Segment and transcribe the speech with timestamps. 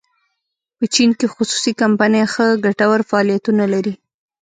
[0.77, 3.93] په چین کې خصوصي کمپنۍ ښه ګټور فعالیتونه لري.